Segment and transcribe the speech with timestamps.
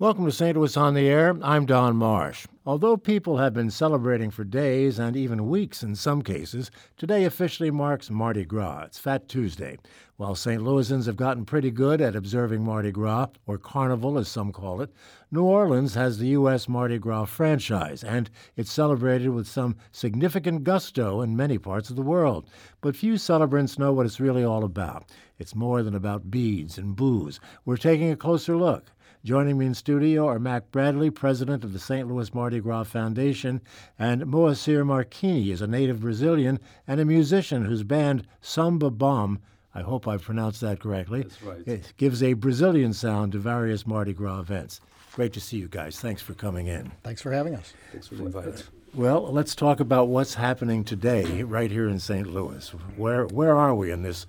[0.00, 0.56] Welcome to St.
[0.56, 1.36] Louis on the Air.
[1.42, 2.46] I'm Don Marsh.
[2.64, 7.72] Although people have been celebrating for days and even weeks in some cases, today officially
[7.72, 8.84] marks Mardi Gras.
[8.84, 9.76] It's Fat Tuesday.
[10.16, 10.62] While St.
[10.62, 14.92] Louisans have gotten pretty good at observing Mardi Gras, or Carnival as some call it,
[15.32, 16.68] New Orleans has the U.S.
[16.68, 22.02] Mardi Gras franchise, and it's celebrated with some significant gusto in many parts of the
[22.02, 22.48] world.
[22.82, 25.10] But few celebrants know what it's really all about.
[25.40, 27.40] It's more than about beads and booze.
[27.64, 28.92] We're taking a closer look.
[29.24, 32.06] Joining me in studio are Mac Bradley, president of the St.
[32.08, 33.60] Louis Mardi Gras Foundation,
[33.98, 39.40] and Moacir Marchini is a native Brazilian and a musician whose band Samba Bomb,
[39.74, 41.66] I hope I've pronounced that correctly, That's right.
[41.66, 44.80] it gives a Brazilian sound to various Mardi Gras events.
[45.12, 45.98] Great to see you guys.
[45.98, 46.92] Thanks for coming in.
[47.02, 47.72] Thanks for having us.
[47.90, 48.64] Thanks for inviting us.
[48.94, 52.26] Well, let's talk about what's happening today right here in St.
[52.26, 52.68] Louis.
[52.96, 54.26] Where where are we in this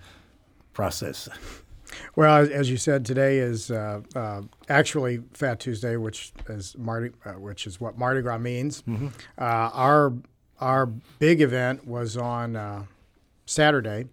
[0.73, 1.29] process?
[2.15, 7.31] Well, as- you said, today is uh, uh, actually Fat Tuesday, which is Mardi, uh,
[7.33, 8.83] which is what Mardi Gras means.
[8.87, 10.13] Uh, our
[10.59, 10.85] our
[11.19, 12.83] big event was on uh,
[13.45, 14.05] Saturday.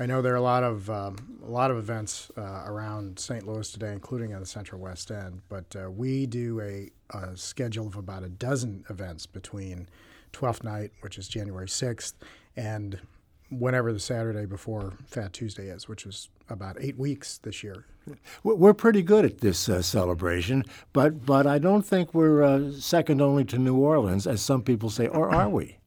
[0.00, 1.16] I know there are a lot of um,
[1.46, 3.46] a lot of events uh, around St.
[3.46, 5.42] Louis today, including in the Central West End.
[5.48, 9.88] But uh, we do a, a schedule of about a dozen events between
[10.32, 12.16] Twelfth Night, which is January sixth,
[12.56, 12.98] and
[13.50, 17.84] whenever the Saturday before Fat Tuesday is, which is about eight weeks this year.
[18.42, 23.22] We're pretty good at this uh, celebration, but but I don't think we're uh, second
[23.22, 25.78] only to New Orleans, as some people say, or are we?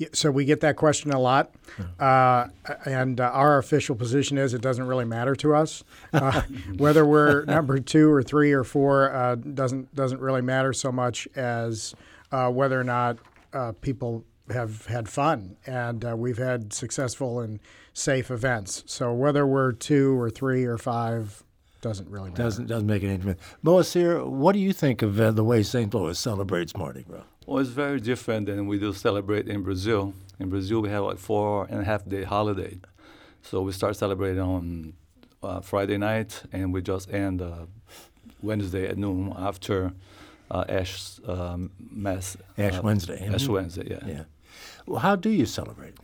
[0.00, 1.54] Yeah, so we get that question a lot,
[1.98, 2.46] uh,
[2.86, 6.40] and uh, our official position is it doesn't really matter to us uh,
[6.78, 9.12] whether we're number two or three or four.
[9.12, 11.94] Uh, doesn't doesn't really matter so much as
[12.32, 13.18] uh, whether or not
[13.52, 17.60] uh, people have had fun, and uh, we've had successful and
[17.92, 18.82] safe events.
[18.86, 21.42] So whether we're two or three or five
[21.82, 22.42] doesn't really matter.
[22.42, 23.40] Doesn't doesn't make any difference.
[23.64, 25.92] Moacir, what do you think of uh, the way St.
[25.94, 27.22] Louis celebrates Mardi Gras?
[27.46, 30.12] Well, it's very different than we do celebrate in Brazil.
[30.38, 32.78] In Brazil, we have like four and a half day holiday.
[33.42, 34.92] So we start celebrating on
[35.42, 37.64] uh, Friday night and we just end uh,
[38.42, 39.92] Wednesday at noon after
[40.50, 42.36] uh, Ash um, Mass.
[42.58, 43.26] Ash uh, Wednesday.
[43.26, 43.48] Ash Mhm.
[43.48, 44.06] Wednesday, yeah.
[44.06, 44.22] Yeah.
[44.86, 45.94] Well, how do you celebrate?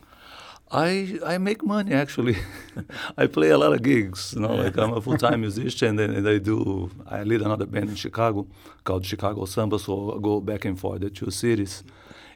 [0.69, 2.35] I I make money actually.
[3.17, 4.33] I play a lot of gigs.
[4.33, 6.89] You know, like I'm a full time musician, and, and I do.
[7.07, 8.47] I lead another band in Chicago
[8.83, 11.83] called Chicago Samba, so I go back and forth the two cities.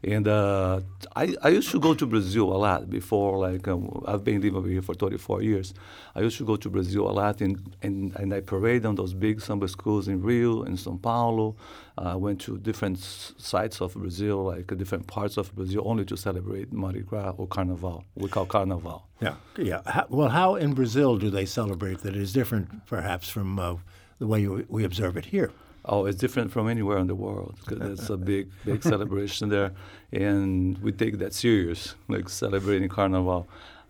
[0.03, 0.81] And uh,
[1.15, 3.37] I I used to go to Brazil a lot before.
[3.37, 5.73] Like um, I've been living over here for 34 years.
[6.15, 9.13] I used to go to Brazil a lot, and and, and I parade on those
[9.13, 11.55] big samba schools in Rio and São Paulo.
[11.97, 16.17] I went to different sites of Brazil, like uh, different parts of Brazil, only to
[16.17, 18.03] celebrate Mardi Gras or Carnival.
[18.15, 19.03] We call Carnival.
[19.21, 19.35] Yeah.
[19.57, 19.81] Yeah.
[19.85, 23.75] How, well, how in Brazil do they celebrate that is different, perhaps, from uh,
[24.17, 25.51] the way we observe it here?
[25.85, 29.71] Oh, it's different from anywhere in the world because it's a big, big celebration there,
[30.11, 33.47] and we take that serious, like celebrating Carnival.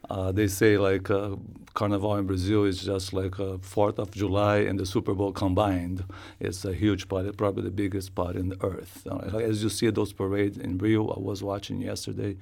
[0.09, 1.35] Uh, they say like uh,
[1.73, 6.03] Carnival in Brazil is just like uh, Fourth of July and the Super Bowl combined.
[6.39, 9.05] It's a huge party, probably the biggest party in the earth.
[9.09, 12.37] Uh, as you see those parades in Rio, I was watching yesterday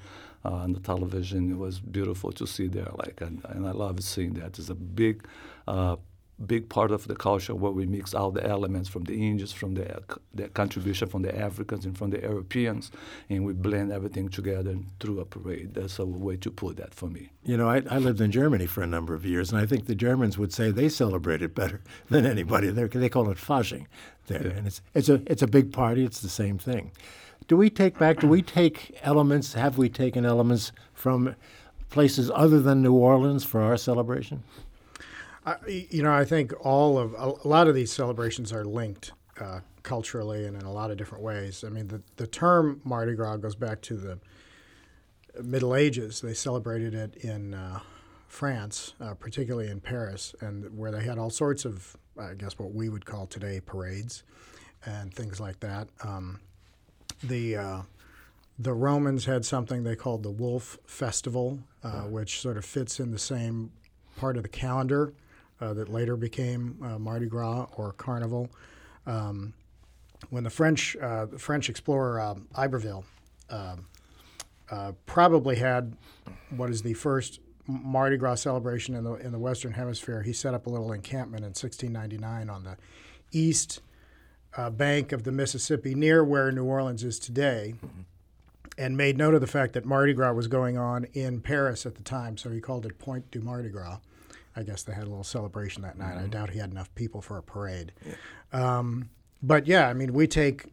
[0.46, 1.52] uh, on the television.
[1.52, 4.58] It was beautiful to see there, like, and, and I love seeing that.
[4.58, 5.26] It's a big.
[6.46, 9.76] Big part of the culture where we mix all the elements from the Indians, from
[9.76, 10.02] the,
[10.34, 12.92] the contribution from the Africans and from the Europeans,
[13.30, 15.74] and we blend everything together through a parade.
[15.74, 17.30] That's a way to put that for me.
[17.44, 19.86] You know, I, I lived in Germany for a number of years, and I think
[19.86, 22.70] the Germans would say they celebrate it better than anybody.
[22.70, 23.88] They're, they call it Fasching
[24.28, 26.06] there, and it's it's a it's a big party.
[26.06, 26.92] It's the same thing.
[27.48, 28.20] Do we take back?
[28.20, 29.54] Do we take elements?
[29.54, 31.36] Have we taken elements from
[31.90, 34.44] places other than New Orleans for our celebration?
[35.46, 39.62] I, you know, I think all of a lot of these celebrations are linked uh,
[39.84, 41.64] culturally and in a lot of different ways.
[41.66, 44.20] I mean, the, the term Mardi Gras goes back to the
[45.42, 46.22] Middle Ages.
[46.22, 47.80] They celebrated it in uh,
[48.28, 52.74] France, uh, particularly in Paris, and where they had all sorts of, I guess, what
[52.74, 54.24] we would call today parades
[54.86, 55.88] and things like that.
[56.04, 56.40] Um,
[57.24, 57.82] the uh,
[58.58, 63.12] the Romans had something they called the Wolf Festival, uh, which sort of fits in
[63.12, 63.72] the same
[64.18, 65.14] part of the calendar
[65.74, 68.50] that later became uh, Mardi Gras or Carnival.
[69.06, 69.54] Um,
[70.30, 73.06] when the French uh, the French explorer um, Iberville
[73.50, 73.88] um,
[74.70, 75.96] uh, probably had
[76.56, 80.54] what is the first Mardi Gras celebration in the in the Western Hemisphere, he set
[80.54, 82.78] up a little encampment in 1699 on the
[83.32, 83.82] east
[84.58, 87.76] uh, bank of the Mississippi, near where New Orleans is today,
[88.78, 91.96] and made note of the fact that Mardi Gras was going on in Paris at
[91.96, 92.38] the time.
[92.38, 94.00] So he called it Point du Mardi Gras.
[94.56, 96.18] I guess they had a little celebration that night.
[96.18, 97.92] I doubt he had enough people for a parade.
[98.52, 99.10] Um,
[99.42, 100.66] but yeah, I mean, we take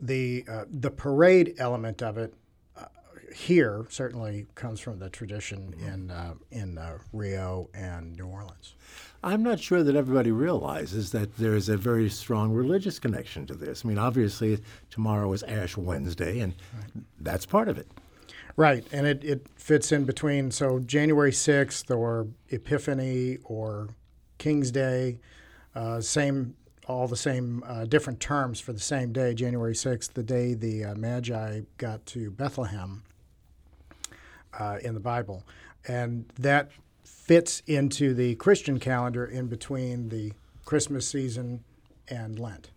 [0.00, 2.34] the uh, the parade element of it
[2.76, 2.84] uh,
[3.34, 8.74] here certainly comes from the tradition in uh, in uh, Rio and New Orleans.
[9.22, 13.54] I'm not sure that everybody realizes that there is a very strong religious connection to
[13.54, 13.84] this.
[13.84, 14.60] I mean, obviously,
[14.90, 17.04] tomorrow is Ash Wednesday, and right.
[17.20, 17.88] that's part of it.
[18.56, 20.50] Right, and it, it fits in between.
[20.50, 23.88] So, January 6th or Epiphany or
[24.38, 25.18] King's Day,
[25.74, 26.54] uh, same
[26.86, 30.84] all the same uh, different terms for the same day, January 6th, the day the
[30.84, 33.02] uh, Magi got to Bethlehem
[34.58, 35.44] uh, in the Bible.
[35.88, 36.70] And that
[37.04, 40.32] fits into the Christian calendar in between the
[40.64, 41.64] Christmas season
[42.08, 42.70] and Lent.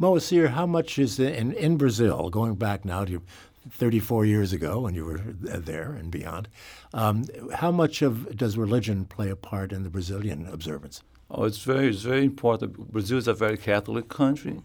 [0.00, 3.22] Moacir, how much is in, in Brazil, going back now to
[3.70, 6.48] 34 years ago when you were there and beyond,
[6.92, 7.24] um,
[7.54, 11.02] how much of does religion play a part in the Brazilian observance?
[11.30, 12.76] Oh, it's very, it's very important.
[12.92, 14.60] Brazil is a very Catholic country,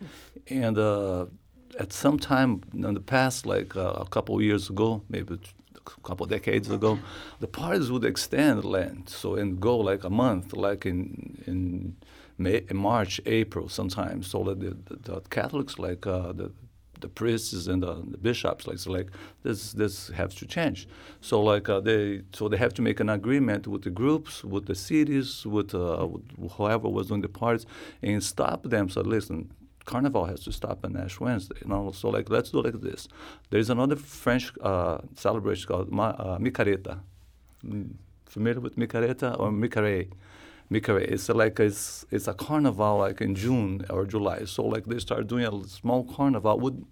[0.49, 1.27] and uh,
[1.79, 6.25] at some time in the past, like uh, a couple years ago, maybe a couple
[6.25, 6.99] decades ago,
[7.39, 11.95] the parties would extend Lent, so and go like a month, like in in,
[12.39, 14.27] May, March, April, sometimes.
[14.27, 14.77] So that the,
[15.11, 16.51] the Catholics, like uh, the
[17.01, 19.09] the priests and the, the, bishops like so like
[19.43, 20.87] this this has to change.
[21.21, 24.65] So like uh, they so they have to make an agreement with the groups with
[24.65, 26.07] the cities with, uh,
[26.37, 27.65] with whoever was doing the parties
[28.01, 28.89] and stop them.
[28.89, 29.51] So listen
[29.85, 31.91] carnival has to stop on ash wednesday you know?
[31.91, 33.07] So like let's do like this.
[33.49, 36.99] There's another french uh, celebration called Ma, uh, micareta.
[37.65, 37.93] Mm,
[38.25, 40.09] familiar with micareta or micare
[40.71, 41.01] Mikare.
[41.01, 44.45] It's like it's it's a carnival like in June or July.
[44.45, 46.59] So like they start doing a small carnival.
[46.59, 46.85] Would,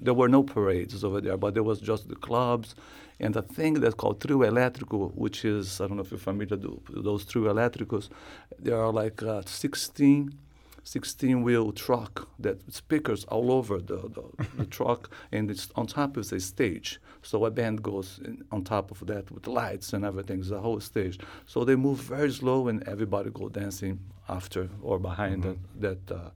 [0.00, 2.74] there were no parades over there, but there was just the clubs
[3.20, 6.56] and a thing that's called trio elétrico, which is I don't know if you're familiar
[6.56, 8.08] with those trio elétricos.
[8.58, 10.32] There are like uh, 16
[10.84, 16.16] 16 wheel truck that speakers all over the, the, the truck and it's on top
[16.16, 20.04] of the stage so a band goes in, on top of that with lights and
[20.04, 23.98] everything it's a whole stage so they move very slow and everybody go dancing
[24.28, 25.80] after or behind mm-hmm.
[25.80, 26.30] that, that uh,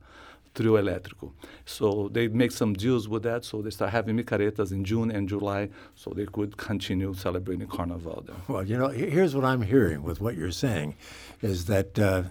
[0.56, 1.32] trio elétrico.
[1.64, 3.44] So they make some deals with that.
[3.44, 8.24] So they start having micaretas in June and July, so they could continue celebrating Carnival
[8.26, 8.36] there.
[8.48, 10.96] Well, you know, here's what I'm hearing with what you're saying,
[11.42, 12.24] is that uh,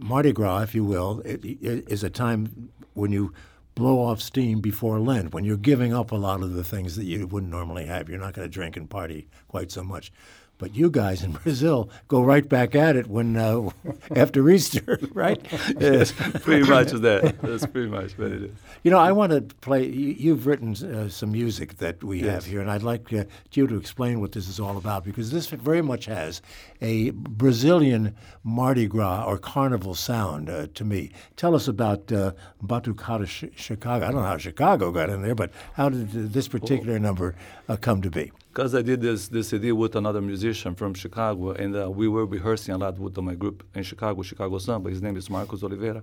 [0.00, 3.32] Mardi Gras, if you will, it, it is a time when you
[3.74, 7.04] blow off steam before Lent, when you're giving up a lot of the things that
[7.04, 8.08] you wouldn't normally have.
[8.08, 10.10] You're not going to drink and party quite so much.
[10.58, 13.70] But you guys in Brazil go right back at it when uh,
[14.16, 15.44] after Easter, right?
[15.78, 17.40] yes, pretty much that.
[17.42, 18.56] That's pretty much what it is.
[18.82, 19.86] You know, I want to play.
[19.86, 22.32] You, have written uh, some music that we yes.
[22.32, 25.30] have here, and I'd like uh, you to explain what this is all about because
[25.30, 26.42] this very much has
[26.80, 28.14] a Brazilian
[28.44, 31.10] Mardi Gras or carnival sound uh, to me.
[31.36, 32.32] Tell us about uh,
[32.62, 34.06] Batucada Chicago.
[34.06, 37.34] I don't know how Chicago got in there, but how did this particular number
[37.68, 38.32] uh, come to be?
[38.56, 42.24] Because I did this this CD with another musician from Chicago, and uh, we were
[42.24, 44.88] rehearsing a lot with my group in Chicago, Chicago Samba.
[44.88, 46.02] His name is Marcos Oliveira,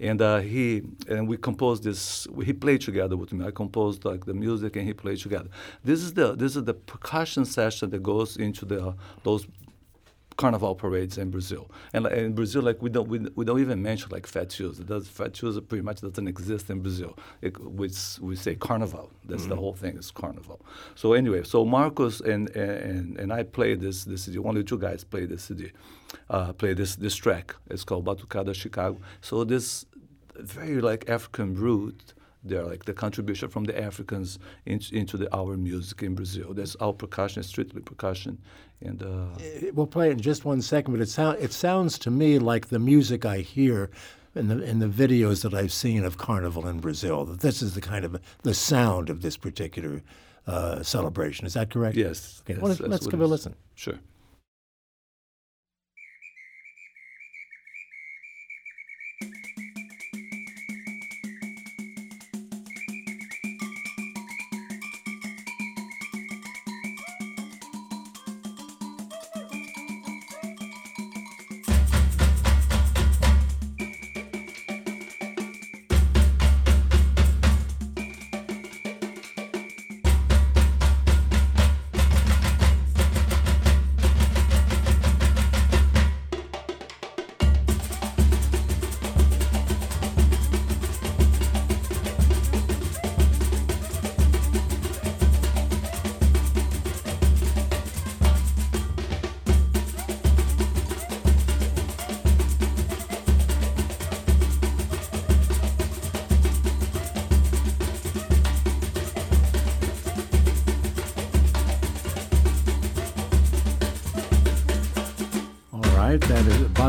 [0.00, 2.26] and uh, he and we composed this.
[2.44, 3.46] He played together with me.
[3.46, 5.48] I composed like the music, and he played together.
[5.84, 9.46] This is the this is the percussion session that goes into the those
[10.36, 11.70] carnival parades in Brazil.
[11.92, 14.80] And in Brazil, like we don't we, we don't even mention like fat shoes.
[14.80, 17.16] It does fat shoes pretty much doesn't exist in Brazil.
[17.42, 19.10] It, we, we say carnival.
[19.24, 19.50] That's mm-hmm.
[19.50, 20.60] the whole thing is carnival.
[20.94, 24.38] So anyway, so Marcos and and, and I played this this CD.
[24.38, 25.72] Only two guys played this CD,
[26.30, 27.54] uh, play this this track.
[27.70, 28.98] It's called Batucada Chicago.
[29.20, 29.86] So this
[30.36, 32.14] very like African root
[32.44, 36.52] they're like the contribution from the Africans in, into the our music in Brazil.
[36.52, 38.38] That's all percussion, strictly percussion,
[38.80, 39.26] and uh,
[39.72, 40.92] we'll play it in just one second.
[40.92, 43.90] But it sounds it sounds to me like the music I hear
[44.34, 47.24] in the in the videos that I've seen of Carnival in Brazil.
[47.24, 50.02] That this is the kind of the sound of this particular
[50.46, 51.46] uh, celebration.
[51.46, 51.96] Is that correct?
[51.96, 52.42] Yes.
[52.48, 53.54] Okay, well, let's give it a listen.
[53.74, 53.98] Sure.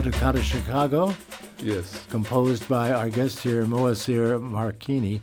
[0.05, 1.15] That is Batucada Chicago,
[1.57, 2.05] Yes.
[2.11, 5.21] composed by our guest here, Moacir Marchini.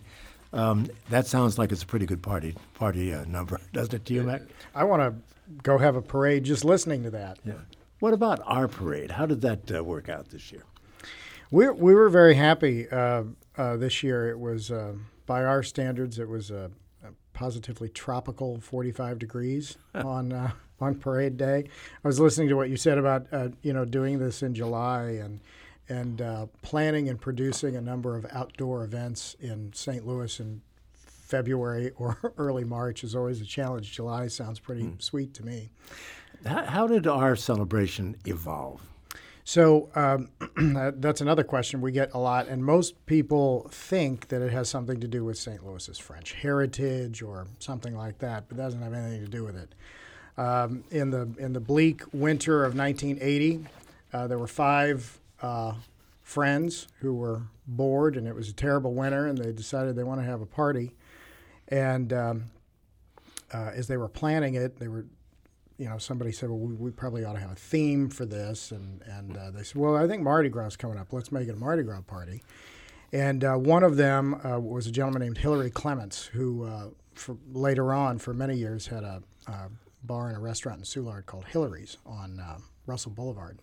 [0.52, 4.14] Um, that sounds like it's a pretty good party party uh, number, doesn't it to
[4.14, 4.42] you, Mac?
[4.74, 5.14] I want to
[5.62, 7.38] go have a parade just listening to that.
[7.44, 7.54] Yeah.
[8.00, 9.12] What about our parade?
[9.12, 10.64] How did that uh, work out this year?
[11.52, 13.22] We we were very happy uh,
[13.56, 14.30] uh, this year.
[14.30, 14.94] It was uh,
[15.26, 16.70] by our standards, it was a, a
[17.32, 21.64] positively tropical 45 degrees on uh, on parade day.
[22.04, 25.18] I was listening to what you said about uh, you know doing this in July
[25.22, 25.40] and
[25.88, 30.06] and uh, planning and producing a number of outdoor events in St.
[30.06, 30.62] Louis in
[30.92, 33.92] February or early March is always a challenge.
[33.92, 35.70] July sounds pretty sweet to me.
[36.46, 38.80] How, how did our celebration evolve?
[39.44, 40.28] So um,
[41.00, 45.00] that's another question we get a lot, and most people think that it has something
[45.00, 45.64] to do with St.
[45.66, 49.56] Louis's French heritage or something like that, but that doesn't have anything to do with
[49.56, 49.74] it.
[50.38, 53.66] Um, in the in the bleak winter of 1980,
[54.12, 55.74] uh, there were five uh,
[56.22, 60.20] friends who were bored, and it was a terrible winter, and they decided they want
[60.20, 60.94] to have a party.
[61.68, 62.44] And um,
[63.52, 65.06] uh, as they were planning it, they were
[65.78, 68.72] you know, somebody said, well, we, we probably ought to have a theme for this.
[68.72, 71.12] And, and uh, they said, well, I think Mardi Gras is coming up.
[71.12, 72.42] Let's make it a Mardi Gras party.
[73.12, 77.36] And uh, one of them uh, was a gentleman named Hillary Clements, who uh, for,
[77.52, 79.68] later on, for many years, had a, a
[80.02, 83.58] bar and a restaurant in Soulard called Hillary's on uh, Russell Boulevard.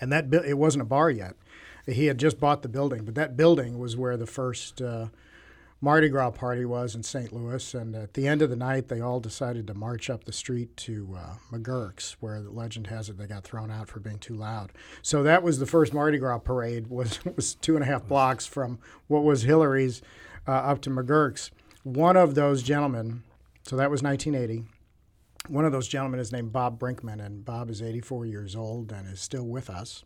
[0.00, 1.34] And that bu- it wasn't a bar yet.
[1.86, 5.06] He had just bought the building, but that building was where the first uh,
[5.82, 7.32] Mardi Gras party was in St.
[7.32, 10.32] Louis, and at the end of the night, they all decided to march up the
[10.32, 14.18] street to uh, McGurk's, where the legend has it they got thrown out for being
[14.18, 14.72] too loud.
[15.00, 16.86] So that was the first Mardi Gras parade.
[16.90, 20.02] was was two and a half blocks from what was Hillary's
[20.46, 21.50] uh, up to McGurk's.
[21.82, 23.22] One of those gentlemen,
[23.62, 24.66] so that was 1980.
[25.48, 29.08] One of those gentlemen is named Bob Brinkman, and Bob is 84 years old and
[29.08, 30.04] is still with us.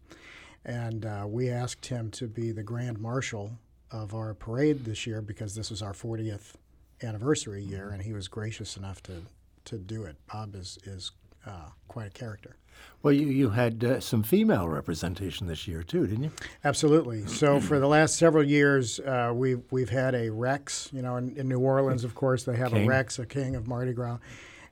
[0.64, 3.58] And uh, we asked him to be the grand marshal
[3.90, 6.54] of our parade this year because this was our 40th
[7.02, 9.22] anniversary year, and he was gracious enough to,
[9.66, 10.16] to do it.
[10.32, 11.12] Bob is, is
[11.46, 12.56] uh, quite a character.
[13.02, 16.32] Well, you, you had uh, some female representation this year, too, didn't you?
[16.64, 17.26] Absolutely.
[17.26, 20.88] So for the last several years, uh, we've we've had a Rex.
[20.92, 22.86] You know, in, in New Orleans, of course, they have King.
[22.86, 24.18] a Rex, a king of Mardi Gras,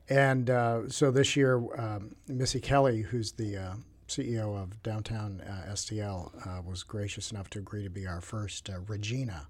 [0.09, 3.73] and uh, so this year, um, Missy Kelley, who's the uh,
[4.07, 8.69] CEO of Downtown uh, STL, uh, was gracious enough to agree to be our first
[8.69, 9.47] uh, Regina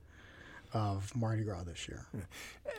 [0.73, 2.05] of Mardi Gras this year.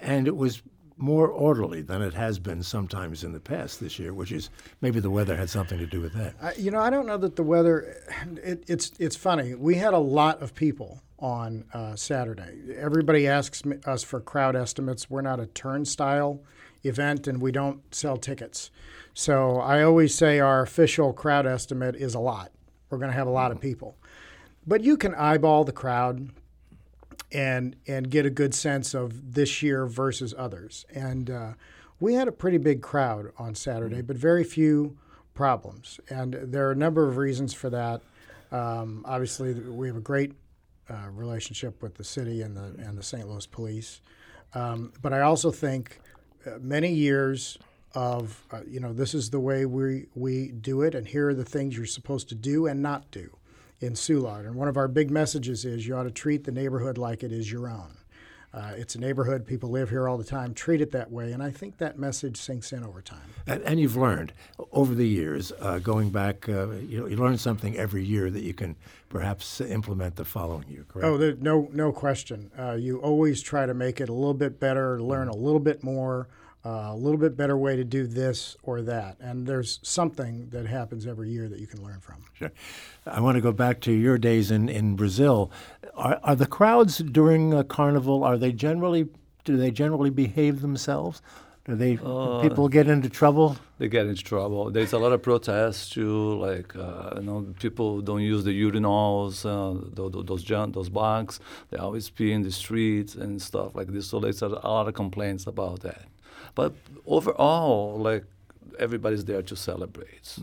[0.03, 0.63] And it was
[0.97, 5.01] more orderly than it has been sometimes in the past this year, which is maybe
[5.01, 6.35] the weather had something to do with that.
[6.41, 7.97] I, you know, I don't know that the weather.
[8.37, 9.55] It, it's it's funny.
[9.55, 12.75] We had a lot of people on uh, Saturday.
[12.77, 15.09] Everybody asks me, us for crowd estimates.
[15.11, 16.41] We're not a turnstile
[16.83, 18.71] event, and we don't sell tickets.
[19.15, 22.53] So I always say our official crowd estimate is a lot.
[22.91, 23.97] We're going to have a lot of people,
[24.67, 26.31] but you can eyeball the crowd
[27.35, 30.87] and and get a good sense of this year versus others.
[30.95, 31.53] And uh,
[32.01, 34.97] we had a pretty big crowd on Saturday, but very few
[35.35, 35.99] problems.
[36.09, 38.01] And there are a number of reasons for that.
[38.53, 40.33] Um, obviously, we have a great
[40.89, 43.29] uh, relationship with the city and the and the St.
[43.29, 44.01] Louis Police.
[44.55, 46.01] Um, but I also think
[46.47, 47.59] uh, many years
[47.95, 51.35] of uh, you know this is the way we we do it, and here are
[51.35, 53.37] the things you're supposed to do and not do
[53.85, 54.47] in Soulard.
[54.47, 57.33] And one of our big messages is you ought to treat the neighborhood like it
[57.33, 57.97] is your own.
[58.55, 59.45] Uh, it's a neighborhood.
[59.45, 60.55] People live here all the time.
[60.55, 61.33] Treat it that way.
[61.33, 63.35] And I think that message sinks in over time.
[63.49, 64.33] And, and you've learned
[64.71, 68.43] over the years, uh, going back, uh, you, know, you learn something every year that
[68.43, 68.77] you can
[69.09, 71.05] perhaps implement the following year, correct?
[71.05, 72.53] Oh, there, no, no question.
[72.57, 75.83] Uh, you always try to make it a little bit better, learn a little bit
[75.83, 76.29] more,
[76.65, 79.17] uh, a little bit better way to do this or that.
[79.21, 82.25] And there's something that happens every year that you can learn from.
[82.35, 82.53] Sure.
[83.07, 85.51] I want to go back to your days in, in Brazil.
[85.95, 89.09] Are, are the crowds during a Carnival, are they generally,
[89.45, 91.21] do they generally behave themselves?
[91.67, 93.57] Do they, people get into trouble?
[93.79, 94.71] They get into trouble.
[94.71, 99.47] There's a lot of protests too, like uh, you know, people don't use the urinals,
[99.47, 101.41] uh, those those, junk, those bags.
[101.71, 104.07] They always pee in the streets and stuff like this.
[104.07, 106.05] So there's a lot of complaints about that.
[106.55, 106.75] But
[107.07, 108.25] overall, like
[108.79, 110.37] everybody's there to celebrate,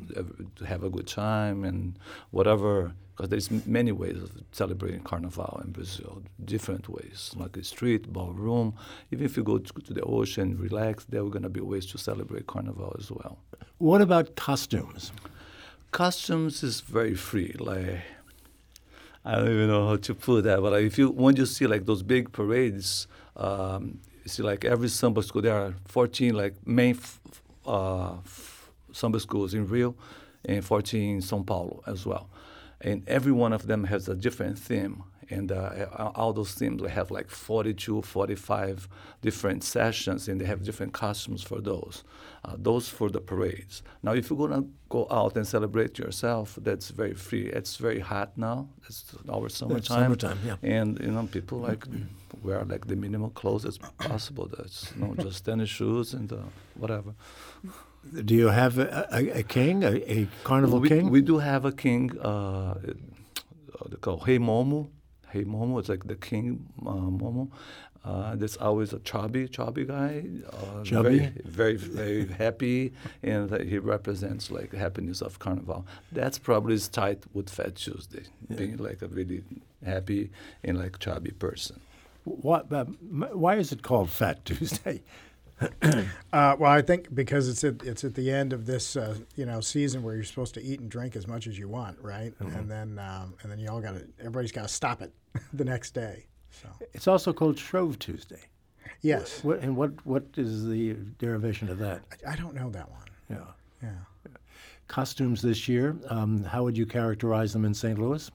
[0.55, 1.97] to have a good time and
[2.31, 2.93] whatever.
[3.15, 8.73] Because there's many ways of celebrating Carnival in Brazil, different ways, like a street, ballroom.
[9.11, 11.85] Even if you go to, to the ocean, relax, there are going to be ways
[11.87, 13.37] to celebrate Carnival as well.
[13.77, 15.11] What about costumes?
[15.91, 17.53] Costumes is very free.
[17.59, 17.99] Like
[19.23, 21.85] I don't even know how to put that, but if you when you see like
[21.85, 23.99] those big parades, um,
[24.31, 26.97] see like every samba school there are 14 like main
[27.65, 28.15] uh,
[28.91, 29.95] samba schools in Rio,
[30.45, 32.29] and 14 in São Paulo as well.
[32.79, 35.03] And every one of them has a different theme.
[35.31, 38.89] And uh, all those themes, we have like 42, 45
[39.21, 42.03] different sessions, and they have different costumes for those.
[42.43, 43.81] Uh, those for the parades.
[44.03, 47.45] Now, if you're gonna go out and celebrate yourself, that's very free.
[47.45, 48.67] It's very hot now.
[48.87, 50.03] It's our summertime.
[50.03, 50.55] summertime, yeah.
[50.61, 51.85] And you know, people like
[52.43, 54.49] wear like the minimal clothes as possible.
[54.57, 56.37] That's you know, just tennis shoes and uh,
[56.75, 57.13] whatever.
[58.25, 61.09] Do you have a, a, a king, a, a carnival we, king?
[61.09, 62.19] We do have a king.
[62.19, 62.73] Uh,
[63.89, 64.89] they call Rei Momo.
[65.33, 65.79] Rei Momo.
[65.79, 67.49] It's like the king uh, Momo.
[68.03, 70.25] Uh, there's always a chubby, chubby guy.
[70.51, 71.31] Uh, Chubby?
[71.45, 75.85] Very, very, very happy, and uh, he represents like happiness of Carnival.
[76.11, 78.23] That's probably his tied with Fat Tuesday,
[78.55, 79.43] being like a really
[79.85, 80.31] happy
[80.63, 81.79] and like chubby person.
[82.23, 85.03] What, uh, why is it called Fat Tuesday?
[86.33, 89.45] Uh, well, I think because it's at it's at the end of this uh, you
[89.45, 92.33] know season where you're supposed to eat and drink as much as you want, right?
[92.39, 95.13] And then um, and then you all got to everybody's got to stop it
[95.53, 96.25] the next day.
[96.51, 98.41] So It's also called Shrove Tuesday.
[99.01, 102.01] yes, What, and what, what is the derivation of that?
[102.27, 103.05] I, I don't know that one.
[103.29, 103.37] Yeah.
[103.81, 103.89] Yeah.
[104.87, 107.97] Costumes this year, um, how would you characterize them in St.
[107.97, 108.29] Louis?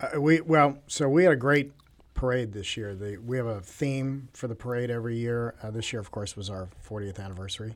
[0.00, 1.72] Uh, we well, so we had a great
[2.14, 2.94] parade this year.
[2.94, 5.54] The, we have a theme for the parade every year.
[5.62, 7.74] Uh, this year, of course, was our 40th anniversary.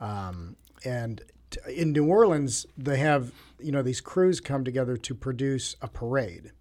[0.00, 5.14] Um, and t- in New Orleans, they have you know these crews come together to
[5.14, 6.52] produce a parade,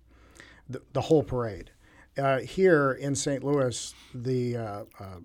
[0.69, 1.71] the, the whole parade.
[2.17, 3.43] Uh, here in St.
[3.43, 5.17] Louis, the uh, uh,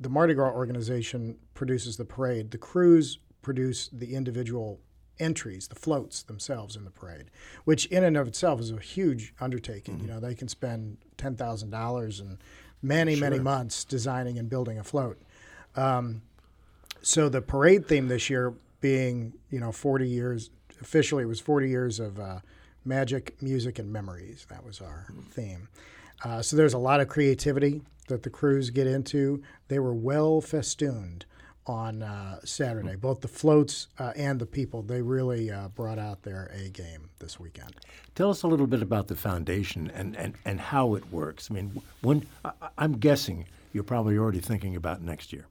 [0.00, 2.50] the Mardi Gras organization produces the parade.
[2.50, 4.78] The crews produce the individual
[5.18, 7.30] entries, the floats themselves in the parade,
[7.64, 10.00] which in and of itself is a huge undertaking.
[10.00, 12.38] You know, they can spend ten thousand dollars and
[12.82, 15.20] many many months designing and building a float.
[15.76, 16.22] Um,
[17.02, 20.50] so the parade theme this year being you know 40 years
[20.80, 22.40] officially it was 40 years of uh,
[22.84, 24.46] magic music and memories.
[24.50, 25.68] That was our theme.
[26.24, 29.42] Uh, so there's a lot of creativity that the crews get into.
[29.68, 31.24] They were well festooned
[31.66, 32.96] on uh, saturday.
[32.96, 37.10] Both the floats uh, and the people they really uh, brought out their a game
[37.18, 37.74] this weekend.
[38.14, 41.48] Tell us a little bit about the foundation and, and, and how it works.
[41.50, 45.46] I mean, when I, I'm guessing you're probably already thinking about next year.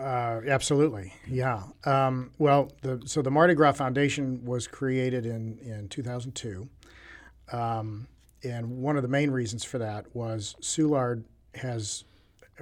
[0.00, 1.62] Uh, absolutely, yeah.
[1.84, 6.68] Um, well, the, so the Mardi Gras Foundation was created in in 2002,
[7.52, 8.08] um,
[8.42, 12.04] and one of the main reasons for that was Soulard has,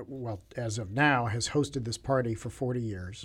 [0.09, 3.25] well, as of now, has hosted this party for 40 years,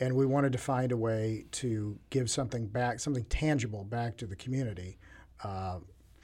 [0.00, 4.26] and we wanted to find a way to give something back, something tangible back to
[4.26, 4.98] the community
[5.44, 5.78] uh,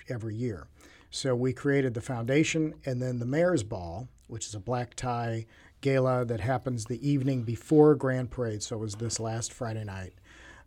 [0.09, 0.67] every year.
[1.11, 5.47] So we created the foundation, and then the Mayor's Ball, which is a black tie
[5.81, 8.63] gala that happens the evening before Grand Parade.
[8.63, 10.15] So it was this last Friday night.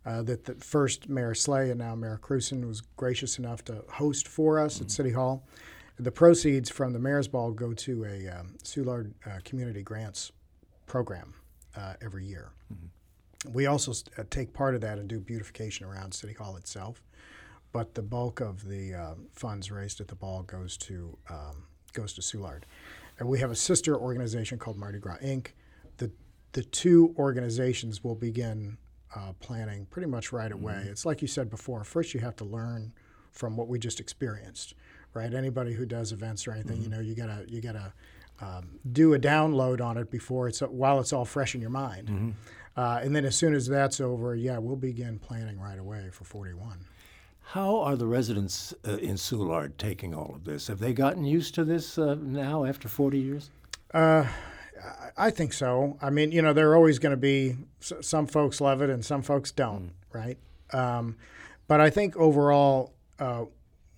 [0.06, 4.28] Uh, that the first Mayor Slay and now Mayor Krewson was gracious enough to host
[4.28, 5.46] for us at City Hall.
[5.98, 10.30] The proceeds from the Mayor's Ball go to a um, Soulard uh, Community Grants
[10.84, 11.32] program
[11.74, 12.50] uh, every year.
[13.50, 17.02] We also s- uh, take part of that and do beautification around City Hall itself,
[17.72, 22.12] but the bulk of the um funds raised at the ball goes to um, goes
[22.14, 22.64] to Soulard.
[23.18, 25.48] And we have a sister organization called Mardi Gras Inc.
[25.98, 26.10] The
[26.52, 28.78] the two organizations will begin
[29.14, 30.86] uh, planning pretty much right away.
[30.88, 31.84] It's like you said before.
[31.84, 32.92] First, you have to learn
[33.30, 34.74] from what we just experienced,
[35.12, 35.32] right?
[35.32, 37.92] Anybody who does events or anything, you know, you gotta you gotta
[38.40, 42.34] um, do a download on it before it's while it's all fresh in your mind.
[42.76, 46.24] Uh, and then as soon as that's over, yeah, we'll begin planning right away for
[46.24, 46.78] 41.
[47.48, 50.66] How are the residents uh, in Soulard taking all of this?
[50.68, 53.50] Have they gotten used to this uh, now after 40 years?
[53.92, 54.28] I-
[55.16, 55.96] I think so.
[56.02, 58.90] I mean, you know, there are always going to be s- some folks love it
[58.90, 60.36] and some folks don't, right?
[60.72, 61.16] Um,
[61.68, 63.44] but I think overall, uh,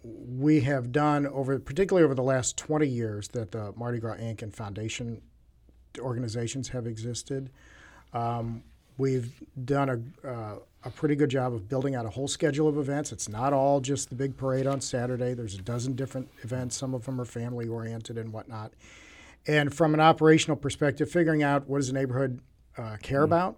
[0.05, 4.43] we have done over, particularly over the last 20 years that the Mardi Gras Inc.
[4.43, 5.23] and Foundation
[5.99, 7.51] organizations have existed.
[8.13, 8.63] Um,
[8.99, 9.33] we've
[9.65, 13.13] done a, uh, a pretty good job of building out a whole schedule of events.
[13.13, 15.35] It's not all just the big parade on Saturday.
[15.35, 16.77] There's a dozen different events.
[16.77, 18.73] Some of them are family oriented and whatnot.
[19.47, 22.41] And from an operational perspective, figuring out what does the neighborhood
[22.79, 23.57] uh, care about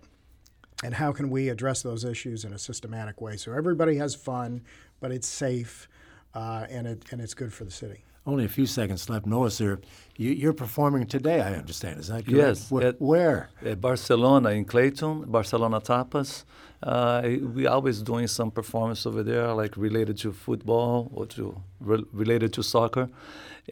[0.84, 4.62] and how can we address those issues in a systematic way so everybody has fun,
[5.00, 5.88] but it's safe
[6.34, 8.04] uh, and, it, and it's good for the city.
[8.28, 9.24] Only a few seconds left.
[9.24, 9.80] Moacir,
[10.18, 11.98] you, are performing today, I understand.
[11.98, 12.36] Is that correct?
[12.36, 12.70] Yes.
[12.70, 12.88] Where?
[12.88, 13.48] At, where?
[13.64, 16.44] At Barcelona, in Clayton, Barcelona Tapas.
[16.82, 17.22] Uh,
[17.54, 22.52] we always doing some performance over there, like related to football or to re- related
[22.52, 23.08] to soccer,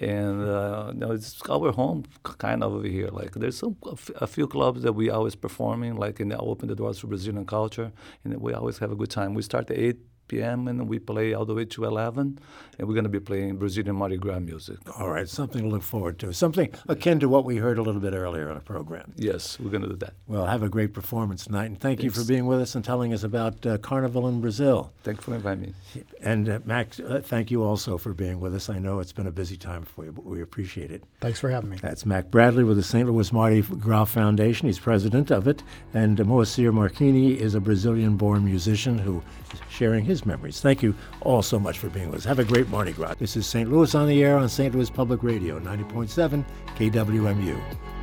[0.01, 3.09] and uh, you know, it's our home kind of over here.
[3.09, 6.39] Like there's some a, f- a few clubs that we always performing, like in the,
[6.39, 7.93] open the doors for Brazilian culture,
[8.25, 9.35] and we always have a good time.
[9.35, 10.69] We start at eight p.m.
[10.69, 12.39] and we play all the way to 11,
[12.79, 14.79] and we're going to be playing Brazilian Mardi Gras music.
[14.99, 16.33] All right, something to look forward to.
[16.33, 19.13] Something akin to what we heard a little bit earlier on the program.
[19.17, 20.15] Yes, we're going to do that.
[20.27, 22.17] Well, have a great performance tonight, and thank Thanks.
[22.17, 24.93] you for being with us and telling us about uh, Carnival in Brazil.
[25.03, 26.03] Thanks for inviting me.
[26.21, 28.69] And uh, Max, uh, thank you also for being with us.
[28.69, 31.03] I know it's been a busy time for you, but we appreciate it.
[31.21, 31.79] Thanks for having me.
[31.81, 33.09] That's Mac Bradley with the St.
[33.09, 34.67] Louis Mardi Gras Foundation.
[34.67, 35.63] He's president of it,
[35.95, 40.61] and Moacir Marchini is a Brazilian-born musician who is sharing his memories.
[40.61, 42.25] Thank you all so much for being with us.
[42.25, 43.15] Have a great Mardi Gras.
[43.19, 43.71] This is St.
[43.71, 44.75] Louis on the Air on St.
[44.75, 46.45] Louis Public Radio, 90.7
[46.77, 47.96] KWMU.